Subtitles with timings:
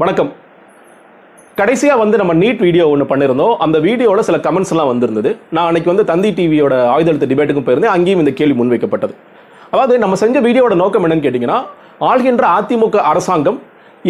[0.00, 0.28] வணக்கம்.
[1.58, 5.30] கடைசியாக வந்து நம்ம நீட் வீடியோ ஒன்று பண்ணியிருந்தோம் அந்த வீடியோவில் சில கமெண்ட்ஸ் எல்லாம் வந்திருந்தது.
[5.54, 7.92] நான் அன்னைக்கு வந்து தந்தி டிவியோட ஆயுத டிபேட்டுக்கும் போயிருந்தேன்.
[7.96, 9.14] அங்கேயும் இந்த கேள்வி முன்வைக்கப்பட்டது.
[9.72, 11.58] அதாவது நம்ம செஞ்ச வீடியோட நோக்கம் என்னன்னு கேட்டிங்கன்னா
[12.10, 13.58] ஆள்கின்ற அதிமுக அரசாங்கம்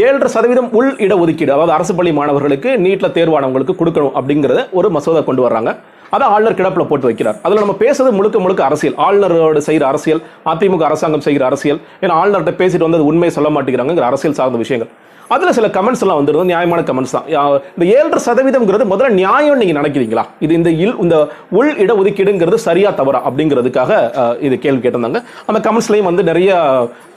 [0.04, 5.22] ஏழரை சதவீதம் உள் இட ஒதுக்கீடு அதாவது அரசு பள்ளி மாணவர்களுக்கு நீட்டில் தேர்வானவங்களுக்கு கொடுக்கணும் அப்படிங்கிறத ஒரு மசோதா
[5.30, 5.72] கொண்டு வர்றாங்க.
[6.14, 7.36] அதை ஆளுநர் கிடப்பில் போட்டு வைக்கிறார்.
[7.44, 8.96] அதில் நம்ம பேசுறது முழுக்க முழுக்க அரசியல்.
[9.06, 10.22] ஆளுநரோட செய்கிற அரசியல்
[10.52, 14.90] அதிமுக அரசாங்கம் செய்கிற அரசியல் ஏன்னா ஆளுநர்கிட்ட பேசிட்டு வந்து உண்மையை சொல்ல மாட்டேங்கிறாங்கிற அரசியல் சார்ந்த விஷயங்கள்.
[15.34, 17.26] அதில் சில கமெண்ட்ஸ் எல்லாம் வந்துருந்தது நியாயமான கமெண்ட்ஸ் தான்.
[17.74, 20.24] இந்த ஏழரை சதவீதம்ங்கிறது முதல்ல நியாயம் நீங்கள் நினைக்கிறீங்களா?
[20.44, 21.16] இது இந்த இல் இந்த
[21.58, 24.00] உள் இட ஒதுக்கீடுங்கிறது சரியா தவறா அப்படிங்கிறதுக்காக
[24.46, 25.20] இது கேள்வி கேட்டிருந்தாங்க.
[25.50, 26.50] அந்த கமெண்ட்ஸ்லையும் வந்து நிறைய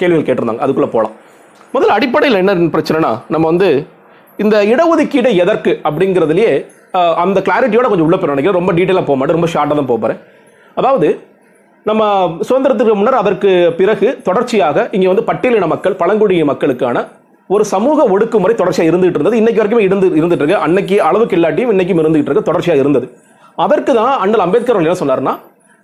[0.01, 0.63] கேள்விகள் கேட்டிருந்தாங்க.
[0.65, 1.15] அதுக்குள்ளே போகலாம்
[1.75, 3.69] முதல்ல அடிப்படையில் என்ன பிரச்சனைனா நம்ம வந்து
[4.43, 6.53] இந்த இடஒதுக்கீடு எதற்கு அப்படிங்கிறதுலயே
[7.23, 8.59] அந்த கிளாரிட்டியோட கொஞ்சம் உள்ள போய் நினைக்கிறேன்.
[8.59, 9.37] ரொம்ப டீட்டெயிலாக போக மாட்டேன்.
[9.39, 10.19] ரொம்ப ஷார்ட்டாக தான் போகிறேன்
[10.79, 11.07] அதாவது
[11.89, 12.01] நம்ம
[12.47, 17.03] சுதந்திரத்துக்கு முன்னர் அதற்கு பிறகு தொடர்ச்சியாக இங்கே வந்து பட்டியலின மக்கள் பழங்குடியின மக்களுக்கான
[17.49, 19.39] ஒரு சமூக ஒடுக்குமுறை தொடர்ச்சியாக இருந்துகிட்டு இருந்தது.
[19.41, 20.61] இன்னைக்கு வரைக்கும் இருந்து இருந்துட்டு இருக்கு.
[20.67, 22.49] அன்னைக்கு அளவுக்கு இல்லாட்டியும் இன்னைக்கும் இருந்துகிட்டு இருக்கு.
[22.49, 23.07] தொடர்ச்சியாக இருந்தது.
[23.65, 25.33] அதற்கு தான் அண்ணல் அம்பேத்கர் என்ன சொன்னார்னா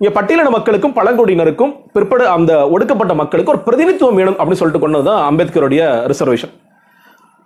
[0.00, 5.20] இங்கே பட்டியலின மக்களுக்கும் பழங்குடியினருக்கும் பிற்பட அந்த ஒடுக்கப்பட்ட மக்களுக்கு ஒரு பிரதிநிதித்துவம் வேணும் அப்படின்னு சொல்லிட்டு கொண்டது தான்
[5.30, 6.52] அம்பேத்கருடைய ரிசர்வேஷன்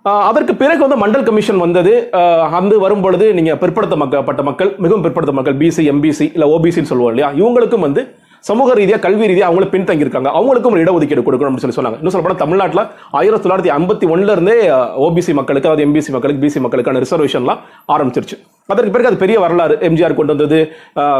[0.05, 1.93] அதற்கு பிறகு வந்து மண்டல் கமிஷன் வந்தது.
[2.19, 7.29] ஆஹ் வரும்பொழுது நீங்கள் பிற்படுத்த மக்கப்பட்ட மக்கள் மிகவும் பிற்படுத்த மக்கள் பிசி எம்பிசி இல்லை ஓபிசின்னு சொல்லுவோம் இல்லையா?
[7.41, 8.03] இவங்களுக்கும் வந்து
[8.49, 10.29] சமூக ரீதியாக கல்வி ரீதியாக அவங்களும் பின்தங்கியிருக்காங்க.
[10.37, 11.99] அவங்களுக்கும் ஒரு இடஒதுக்கீடு கொடுக்கணும் அப்படின்னு சொல்லி சொன்னாங்க.
[12.01, 12.81] இன்னும் சொல்ல தமிழ்நாட்டில்
[13.19, 14.57] ஆயிரத்தி தொள்ளாயிரத்தி ஐம்பத்தி ஒன்னுலேருந்தே
[15.05, 17.61] ஓபிசி மக்களுக்கு அதாவது எம்பிசி மக்களுக்கு பிசி மக்களுக்கான ரிசர்வேஷன்லாம்
[17.95, 18.37] ஆரம்பிச்சிருச்சு.
[18.73, 19.77] அதற்கு பிறகு அது பெரிய வரலாறு.
[19.89, 20.59] எம்ஜிஆர் கொண்டு வந்தது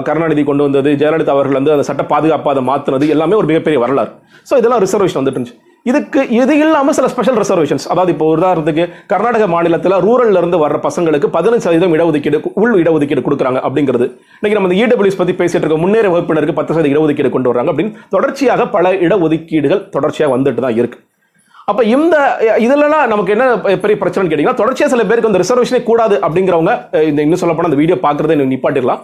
[0.10, 4.12] கருணாநிதி கொண்டு வந்தது ஜெயலலிதா அவர்கள் வந்து அந்த சட்ட பாதுகாப்பு அதை மாற்றினது எல்லாமே ஒரு மிகப்பெரிய வரலாறு.
[4.52, 5.58] ஸோ இதெல்லாம் ரிசர்வேஷன் வந்துட்டு இருந்துச்சு.
[5.90, 11.28] இதுக்கு இது இல்லாமல் சில ஸ்பெஷல் ரிசர்வேஷன்ஸ் அதாவது இப்போ உதாரணத்துக்கு கர்நாடக மாநிலத்தில் ரூரல்ல இருந்து வர்ற பசங்களுக்கு
[11.36, 14.06] பதினஞ்சு சதவீதம் இடஒதுக்கீடு உள் இடஒதுக்கீடு கொடுக்குறாங்க அப்படிங்கிறது.
[14.38, 17.94] இன்னைக்கு நம்ம இந்த இடபிள்யூஸ் பற்றி பேசிட்டு இருக்க முன்னேற வகுப்பினருக்கு பத்து சதவீத இடஒதுக்கீடு கொண்டு வராங்க அப்படின்னு.
[18.16, 21.00] தொடர்ச்சியாக பல இடஒதுக்கீடுகள் தொடர்ச்சியாக வந்துட்டு தான் இருக்கு.
[21.70, 22.16] அப்போ இந்த
[22.66, 23.46] இதுலலாம் நமக்கு என்ன
[23.84, 26.74] பெரிய பிரச்சனைன்னு கேட்டீங்கன்னா தொடர்ச்சியாக சில பேருக்கு அந்த ரிசர்வேஷனே கூடாது அப்படிங்கிறவங்க
[27.12, 29.02] இந்த இன்னும் சொல்லப்போனால் அந்த வீடியோ பார்க்கறதை நீங்க நிப்பாட்டிடலாம்.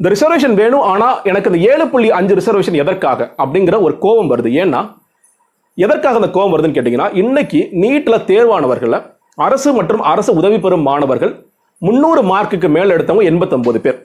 [0.00, 4.50] இந்த ரிசர்வேஷன் வேணும் ஆனால் எனக்கு இந்த ஏழு புள்ளி அஞ்சு ரிசர்வேஷன் எதற்காக அப்படிங்கிற ஒரு கோபம் வருது.
[4.62, 4.82] ஏன்னா
[5.82, 8.98] எதற்காக அந்த கோபம் வருதுன்னு கேட்டீங்கன்னா இன்னைக்கு நீட்ல தேர்வானவர்கள
[9.46, 11.32] அரசு மற்றும் அரசு உதவி பெறும் மாணவர்கள்
[11.82, 13.98] முந்நூறு மார்க்குக்கு மேல் எடுத்தவங்க எண்பத்தொன்பது பேர்.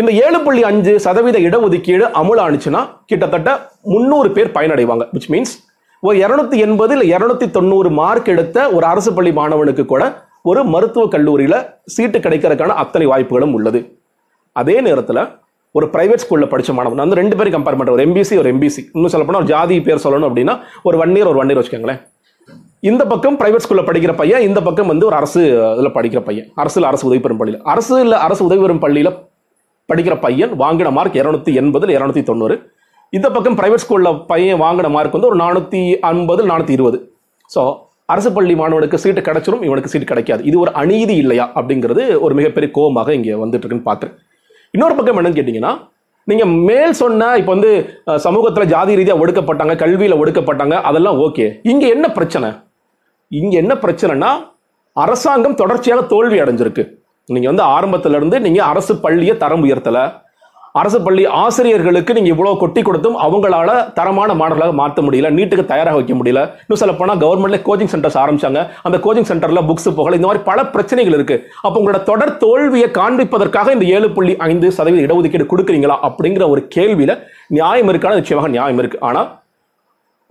[0.00, 3.50] இந்த ஏழு புள்ளி அஞ்சு சதவீத இடஒதுக்கீடு அமுலானுச்சுன்னா கிட்டத்தட்ட
[3.92, 5.04] முந்நூறு பேர் பயனடைவாங்க.
[5.16, 5.54] விச் மீன்ஸ்
[6.02, 10.02] ஒரு இரநூத்தி எண்பது இல்லை இருநூத்தி தொண்ணூறு மார்க் எடுத்த ஒரு அரசு பள்ளி மாணவனுக்கு கூட
[10.50, 11.58] ஒரு மருத்துவக் கல்லூரியில்
[11.94, 13.80] சீட்டு கிடைக்கிறதுக்கான அத்தனை வாய்ப்புகளும் உள்ளது.
[14.56, 15.22] அதே நேரத்தில்
[15.76, 17.02] ஒரு பிரைவேட் ஸ்கூலில் படிச்ச மாணவன்.
[17.04, 20.28] வந்து ரெண்டு பேரும் கம்பேர் பண்ணுற ஒரு எம்பிசி ஒரு எம்பிசி இன்னும் சொல்ல ஒரு ஜாதி பேர் சொல்லணும்
[20.30, 20.54] அப்படின்னா
[20.88, 22.00] ஒரு ஒன் இயர் ஒரு ஒன் இயர் வச்சுக்கோங்களேன்.
[22.88, 25.40] இந்த பக்கம் பிரைவேட் ஸ்கூலில் படிக்கிற பையன் இந்த பக்கம் வந்து ஒரு அரசு
[25.76, 26.46] இதில் படிக்கிற பையன்.
[26.62, 27.62] அரசில் அரசு உதவி பெறும் பள்ளியில்.
[27.72, 29.12] அரசு இல்லை அரசு உதவி பெறும் பள்ளியில்
[29.88, 32.56] படிக்கிற பையன் வாங்கின மார்க் இரநூத்தி எண்பதில் இருநூத்தி தொண்ணூறு.
[33.16, 35.82] இந்த பக்கம் பிரைவேட் ஸ்கூலில் பையன் வாங்கின மார்க் வந்து ஒரு நானூற்றி
[36.12, 37.00] ஐம்பது நானூற்றி இருபது.
[37.50, 37.62] ஸோ
[38.14, 40.42] அரசு பள்ளி மாணவனுக்கு சீட்டு கிடைச்சிடும் இவனுக்கு சீட்டு கிடைக்காது.
[40.48, 44.24] இது ஒரு அநீதி இல்லையா அப்படிங்கிறது ஒரு மிகப்பெரிய கோபமாக இங்கே வந்துட்டு இருக்குன்னு பார்த்துருக்கேன்
[44.74, 45.72] இன்னொரு பக்கம் என்னன்னு கேட்டிங்கன்னா
[46.28, 47.70] நீங்கள் மேல் சொன்ன இப்போ வந்து
[48.26, 51.44] சமூகத்தில் ஜாதி ரீதியாக ஒடுக்கப்பட்டாங்க கல்வியில் ஒடுக்கப்பட்டாங்க அதெல்லாம் ஓகே.
[51.72, 52.48] இங்கே என்ன பிரச்சனை?
[53.40, 54.30] இங்கே என்ன பிரச்சனைனா
[54.96, 56.84] அரசாங்கம் தொடர்ச்சியாக தோல்வி அடைஞ்சிருக்கு.
[57.28, 60.00] நீங்கள் வந்து ஆரம்பத்திலேருந்து இருந்து அரசு பள்ளியை தரம் உயர்த்தல.
[60.80, 66.14] அரசு பள்ளி ஆசிரியர்களுக்கு நீங்க இவ்வளவு கொட்டி கொடுத்தும் அவங்களால தரமான மாணவர்களாக மாற்ற முடியல நீட்டுக்கு தயாராக வைக்க
[66.18, 66.40] முடியல.
[66.64, 68.60] இன்னும் சொல்ல போனா கவர்மெண்ட்ல கோச்சிங் சென்டர்ஸ் ஆரம்பிச்சாங்க.
[68.86, 71.38] அந்த கோச்சிங் சென்டர்ல புக்ஸ் போகல இந்த மாதிரி பல பிரச்சனைகள் இருக்கு.
[71.62, 77.14] அப்ப உங்களோட தொடர் தோல்வியை காண்பிப்பதற்காக இந்த ஏழு புள்ளி ஐந்து சதவீத இடஒதுக்கீடு கொடுக்குறீங்களா அப்படிங்கிற ஒரு கேள்வியில
[77.58, 79.00] நியாயம் இருக்கான நிச்சயமாக நியாயம் இருக்கு.
[79.10, 79.22] ஆனா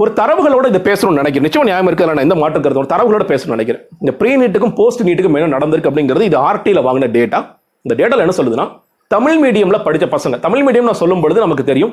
[0.04, 1.48] ஒரு தரவுகளோட இதை பேசணும்னு நினைக்கிறேன்.
[1.48, 2.84] நிச்சயம் நியாயம் இருக்கு நான் எந்த மாற்றம் கருத்து?
[2.86, 3.84] ஒரு தரவுகளோட பேசணும்னு நினைக்கிறேன்.
[4.04, 7.42] இந்த ப்ரீ நீட்டுக்கும் போஸ்ட் நீட்டுக்கும் என்ன நடந்திருக்கு அப்படிங்கிறது இது ஆர்டியில் வாங்கின டேட்டா
[7.86, 8.68] இந்த டேட்டாவில் என்ன சொல்லுதுன்னா
[9.16, 10.36] தமிழ் மீடியம்ல படித்த பசங்க.
[10.46, 11.92] தமிழ் மீடியம் நான் சொல்லும் பொழுது நமக்கு தெரியும்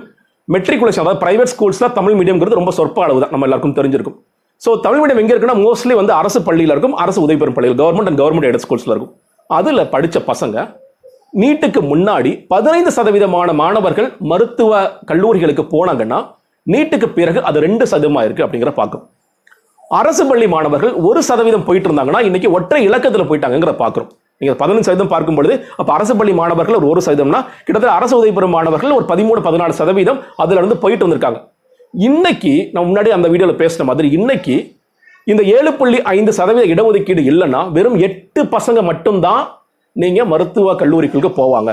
[0.48, 3.32] மெட்ரிகுலேஷன் அதாவது பிரைவேட் ஸ்கூல்ஸ்ல தமிழ் மீடியம்ங்கிறது ரொம்ப சொற்ப அளவு தான்.
[3.34, 4.16] நம்ம எல்லாருக்கும் தெரிஞ்சிருக்கும்.
[4.64, 8.10] ஸோ தமிழ் மீடியம் எங்கே இருக்குன்னா மோஸ்ட்லி வந்து அரசு பள்ளியில் இருக்கும் அரசு உதவி பெறும் பள்ளியில் கவர்மெண்ட்
[8.10, 9.12] அண்ட் கவர்மெண்ட் எய்டட் ஸ்கூல்ஸில் இருக்கும்.
[9.58, 10.64] அதில் படித்த பசங்க
[11.42, 16.18] நீட்டுக்கு முன்னாடி பதினைந்து சதவீதமான மாணவர்கள் மருத்துவ கல்லூரிகளுக்கு போனாங்கன்னா
[16.66, 19.04] நீட்டுக்கு பிறகு அது ரெண்டு சதவீதமாக இருக்குது அப்படிங்கிற பார்க்கும்
[20.00, 24.10] அரசு பள்ளி மாணவர்கள் ஒரு சதவீதம் போயிட்டு இருந்தாங்கன்னா இன்னைக்கு ஒற்றை இலக்கத்தில் போயிட்டாங்கிற பார்க்குறோம்.
[24.42, 28.32] நீங்கள் பதினஞ்சு சதவீதம் பார்க்கும் பொழுது அப்போ அரசு பள்ளி மாணவர்கள் ஒரு ஒரு சதவீதம்னா கிட்டத்தட்ட அரசு உதவி
[28.36, 31.38] பெறும் மாணவர்கள் ஒரு பதிமூணு பதினாலு சதவீதம் அதில் இருந்து போயிட்டு வந்திருக்காங்க.
[32.08, 34.56] இன்னைக்கு நான் முன்னாடி அந்த வீடியோவில் பேசின மாதிரி இன்னைக்கு
[35.26, 39.42] இந்த ஏழு புள்ளி ஐந்து சதவீத இடஒதுக்கீடு இல்லைன்னா வெறும் எட்டு பசங்க மட்டும்தான்
[39.96, 41.70] நீங்கள் மருத்துவ கல்லூரிகளுக்கு போவாங்க.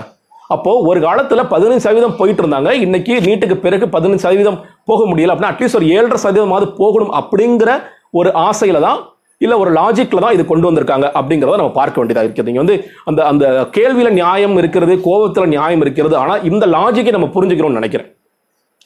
[0.55, 2.69] அப்போது ஒரு காலத்தில் பதினஞ்சு சதவீதம் போயிட்டு இருந்தாங்க.
[2.85, 7.71] இன்னைக்கு நீட்டுக்கு பிறகு பதினஞ்சு சதவீதம் போக முடியல அப்படின்னா அட்லீஸ்ட் ஒரு ஏழரை சதவீதமாவது போகணும் அப்படிங்கிற
[8.19, 8.99] ஒரு ஆசையில் தான்
[9.45, 12.75] இல்ல ஒரு லாஜிக்ல தான் இது கொண்டு வந்திருக்காங்க அப்படிங்கிறத நம்ம பார்க்க வேண்டியதா இருக்குது நீங்கள் வந்து
[13.09, 13.45] அந்த அந்த
[13.77, 18.09] கேள்வியில நியாயம் இருக்கிறது கோபத்துல நியாயம் இருக்கிறது ஆனா இந்த லாஜிக்கை நம்ம புரிஞ்சுக்கிறோம்னு நினைக்கிறேன்.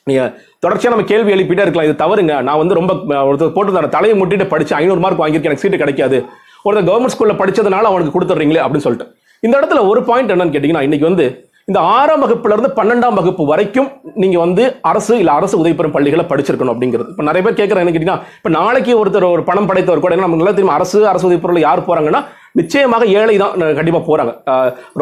[0.09, 0.23] நீங்க
[0.63, 1.87] தொடர்ச்சியா நம்ம கேள்வி எழுப்பிட்டே இருக்கலாம்.
[1.89, 2.33] இது தவறுங்க.
[2.47, 2.93] நான் வந்து ரொம்ப
[3.29, 5.51] ஒருத்தர் போட்டு தலையை முட்டிட்டு படிச்சு ஐநூறு மார்க் வாங்கியிருக்கேன்.
[5.51, 6.19] எனக்கு சீட்டு கிடைக்காது.
[6.65, 9.07] ஒருத்தர் கவர்மெண்ட் ஸ்கூல்ல படிச்சதுனால அவனுக்கு கொடுத்துட்றீங்களே அப்படின்னு சொல்லிட்டு.
[9.45, 11.25] இந்த இடத்துல ஒரு பாயிண்ட் என்னன்னு கேட்டீங்கன்னா இன்னைக்கு வந்து
[11.67, 13.89] இந்த ஆறாம் வகுப்புல இருந்து பன்னெண்டாம் வகுப்பு வரைக்கும்
[14.21, 17.09] நீங்க வந்து அரசு இல்ல அரசு உதவி பெறும் பள்ளிகளை படிச்சிருக்கணும் அப்படிங்கிறது.
[17.13, 20.55] இப்போ நிறைய பேர் கேட்கறாங்க என்ன கேட்டீங்கன்னா இப்போ நாளைக்கு ஒருத்தர் ஒரு பணம் படைத்தவர் கூட நமக்கு நல்லா
[20.57, 22.21] தெரியும் அரசு அரசு உதவி பொருள் யார் போறாங்கன்னா
[22.61, 24.33] நிச்சயமாக ஏழை தான் கண்டிப்பாக போகிறாங்க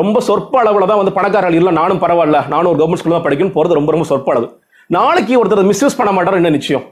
[0.02, 3.56] ரொம்ப சொற்ப அளவில் தான் வந்து பணக்காரர்கள் இல்லை நானும் பரவாயில்ல நானும் ஒரு கவர்மெண்ட் ஸ்கூல் தான் படிக்கணும்
[3.58, 4.48] போகிறது ரொம்ப ரொம்ப சொற்ப அளவு.
[4.98, 6.86] நாளைக்கு ஒருத்தர் மிஸ்யூஸ் பண்ண மாட்டார் என்ன நிச்சயம்?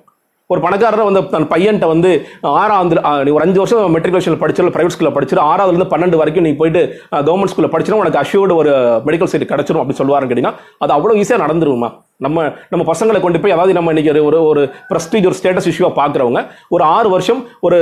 [0.49, 2.11] ஒரு பணக்காரர் வந்து தன் பையன்ட்ட வந்து
[2.53, 6.51] ஆறாவது நீ ஒரு அஞ்சு வருஷம் மெட்ரிகுலேஷன் படிச்சு பிரைவேட் ஸ்கூலில் படிச்சிரு ஆறாவதுல இருந்து பன்னெண்டு வரைக்கும் நீ
[6.57, 6.81] போயிட்டு
[7.27, 8.71] கவர்மெண்ட் ஸ்கூலில் படிச்சிடும் உனக்கு அஷ்யூர்டு ஒரு
[9.07, 12.39] மெடிக்கல் சீட் கிடைச்சிரும் அப்படின்னு சொல்லுவாருன்னு கேட்டீங்கன்னா அது அவ்வளோ ஈஸியாக நடந்துருமா நம்ம
[12.71, 14.63] நம்ம பசங்களை கொண்டு போய் அதாவது நம்ம இன்னைக்கு ஒரு- ஒரு ஒரு
[15.23, 16.41] ஒரு ஸ்டேட்டஸ் இஷ்யூவாக பார்க்குறவங்க
[16.71, 17.77] ஒரு ஆறு வருஷம் ஒரு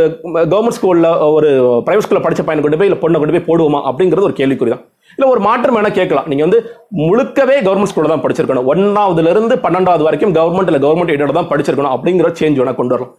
[0.47, 1.49] கவர்மெண்ட் ஸ்கூலில் ஒரு
[1.85, 4.83] பிரைவேட் ஸ்கூலில் படித்த பையனை கொண்டு போய் இல்லை பொண்ணை கொண்டு போய் போடுவோமா அப்படிங்கிறது ஒரு கேள்விக்குறி தான்
[5.15, 6.27] இல்ல ஒரு மாற்றம் வேணா கேட்கலாம்.
[6.31, 6.59] நீங்க வந்து
[7.05, 8.67] முழுக்கவே கவர்மெண்ட் ஸ்கூலில் தான் படிச்சிருக்கணும்.
[8.73, 13.15] ஒன்னாவதுல இருந்து பன்னெண்டாவது வரைக்கும் கவர்மெண்ட் இல்லை கவர்மெண்ட் எய்டோட தான் படிச்சிருக்கணும் அப்படிங்கிற சேஞ்ச் வேணால் கொண்டு வரலாம்.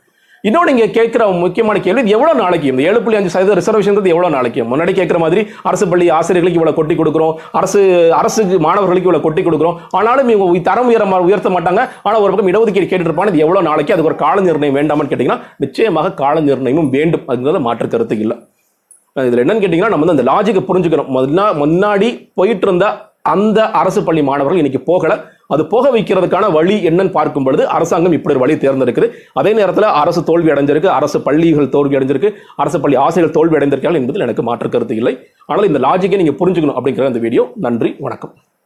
[0.46, 2.66] இன்னொன்று நீங்க கேட்குற முக்கியமான கேள்வி இது நாளைக்கு?
[2.72, 4.60] இந்த ஏழு புள்ளி அஞ்சு சதவீத ரிசர்வேஷன் எவ்வளவு நாளைக்கு?
[4.72, 7.32] முன்னாடி கேட்குற மாதிரி அரசு பள்ளி ஆசிரியர்களுக்கு இவ்வளவு கொட்டி கொடுக்குறோம்.
[7.60, 7.80] அரசு
[8.18, 9.78] அரசு மாணவர்களுக்கு இவ்வளவு கொட்டி கொடுக்குறோம்.
[10.00, 11.82] ஆனாலும் இவங்க தரம் உயர உயர்த்த மாட்டாங்க.
[12.06, 13.94] ஆனால் ஒரு பக்கம் இடஒதுக்கீடு கேட்டுட்டு இது எவ்வளோ நாளைக்கு?
[13.96, 17.26] அதுக்கு ஒரு கால நிர்ணயம் வேண்டாமான்னு கேட்டீங்கன்னா நிச்சயமாக கால நிர்ணயமும் வேண்டும்.
[17.28, 18.38] அதுங்கிறத மாற்று கருத்து இல்லை.
[19.26, 21.08] இதில் என்னன்னு கேட்டீங்கன்னா நம்ம வந்து அந்த லாஜிக்கை புரிஞ்சுக்கணும்.
[21.08, 25.24] முன்னா- முன்னாடி போயிட்டு இருந்த அந்த அரசு பள்ளி மாணவர்கள் இன்னைக்கு போகல.
[25.46, 29.10] அது போக வைக்கிறதுக்கான வழி என்னன்னு பார்க்கும் பொழுது அரசாங்கம் இப்படி ஒரு வழி தேர்ந்தெடுக்குது.
[29.32, 34.22] அதே நேரத்தில் அரசு தோல்வி அடைஞ்சிருக்கு அரசு பள்ளிகள் தோல்வி அடைஞ்சிருக்கு அரசு பள்ளி ஆசிரியர்கள் தோல்வி அடைந்திருக்காங்க என்பதில்
[34.22, 35.18] எனக்கு மாற்று கருத்து இல்லை.
[35.46, 38.34] ஆனால் இந்த லாஜிக்கை நீங்கள் புரிஞ்சுக்கணும் அப்படிங்கிற இந்த வீடியோ நன்றி வணக்கம்.